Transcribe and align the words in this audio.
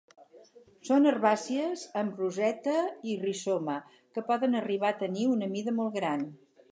Són 0.87 1.03
herbàcies 1.09 1.83
amb 2.01 2.23
roseta 2.23 2.75
i 3.11 3.17
rizoma 3.27 3.75
que 4.15 4.23
poden 4.31 4.61
arribar 4.61 4.91
a 4.95 4.99
tenir 5.03 5.27
una 5.37 5.51
mida 5.57 5.75
molt 5.81 5.99
gran. 5.99 6.25